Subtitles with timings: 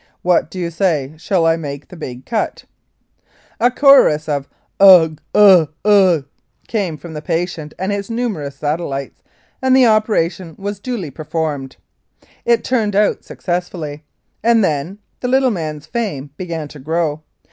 [0.23, 1.13] What do you say?
[1.17, 2.63] Shall I make the big cut?"
[3.59, 4.47] A chorus of
[4.79, 6.25] "Ugh, ugh, ugh,"
[6.67, 9.21] came from the patient and his numerous satellites,
[9.61, 11.75] and the operation was duly per formed.
[12.45, 14.03] It turned out successfully,
[14.43, 17.21] and then "the little man's" fame began to grow.